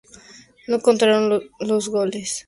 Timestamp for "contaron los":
0.81-1.87